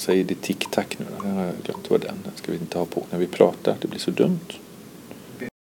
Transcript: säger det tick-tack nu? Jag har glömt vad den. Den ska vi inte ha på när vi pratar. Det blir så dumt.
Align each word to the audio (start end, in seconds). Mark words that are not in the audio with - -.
säger 0.00 0.24
det 0.24 0.34
tick-tack 0.34 0.98
nu? 0.98 1.06
Jag 1.24 1.30
har 1.30 1.52
glömt 1.64 1.90
vad 1.90 2.00
den. 2.00 2.14
Den 2.24 2.32
ska 2.36 2.52
vi 2.52 2.58
inte 2.58 2.78
ha 2.78 2.84
på 2.84 3.06
när 3.10 3.18
vi 3.18 3.26
pratar. 3.26 3.76
Det 3.80 3.88
blir 3.88 4.00
så 4.00 4.10
dumt. 4.10 4.38